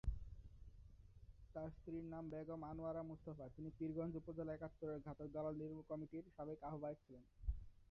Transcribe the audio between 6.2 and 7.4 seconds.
সাবেক আহ্বায়ক ছিলেন।